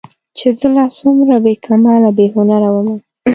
چې 0.37 0.47
زه 0.57 0.67
لا 0.75 0.85
څومره 0.99 1.35
بې 1.43 1.53
کماله 1.65 2.09
بې 2.17 2.25
هنره 2.35 2.69
ومه 2.73 2.95